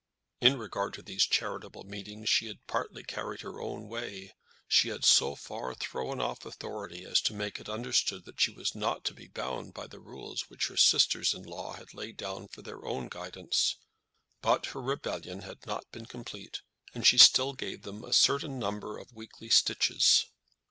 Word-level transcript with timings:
In 0.39 0.57
regard 0.57 0.95
to 0.95 1.03
these 1.03 1.27
charitable 1.27 1.83
meetings 1.83 2.27
she 2.27 2.47
had 2.47 2.65
partly 2.65 3.03
carried 3.03 3.41
her 3.41 3.61
own 3.61 3.87
way. 3.87 4.33
She 4.67 4.89
had 4.89 5.05
so 5.05 5.35
far 5.35 5.75
thrown 5.75 6.19
off 6.19 6.43
authority 6.43 7.05
as 7.05 7.21
to 7.21 7.35
make 7.35 7.59
it 7.59 7.69
understood 7.69 8.25
that 8.25 8.41
she 8.41 8.49
was 8.49 8.73
not 8.73 9.03
to 9.03 9.13
be 9.13 9.27
bound 9.27 9.75
by 9.75 9.85
the 9.85 9.99
rules 9.99 10.49
which 10.49 10.69
her 10.69 10.75
sisters 10.75 11.35
in 11.35 11.43
law 11.43 11.73
had 11.73 11.93
laid 11.93 12.17
down 12.17 12.47
for 12.47 12.63
their 12.63 12.83
own 12.83 13.09
guidance. 13.09 13.75
But 14.41 14.65
her 14.73 14.81
rebellion 14.81 15.41
had 15.43 15.67
not 15.67 15.91
been 15.91 16.07
complete, 16.07 16.61
and 16.95 17.05
she 17.05 17.19
still 17.19 17.53
gave 17.53 17.83
them 17.83 18.03
a 18.03 18.11
certain 18.11 18.57
number 18.57 18.97
of 18.97 19.13
weekly 19.13 19.49
stitches. 19.51 20.25